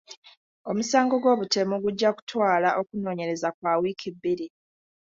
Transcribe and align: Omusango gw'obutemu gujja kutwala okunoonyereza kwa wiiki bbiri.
Omusango 0.69 1.15
gw'obutemu 1.23 1.75
gujja 1.83 2.09
kutwala 2.15 2.69
okunoonyereza 2.79 3.49
kwa 3.57 3.73
wiiki 3.81 4.09
bbiri. 4.15 4.47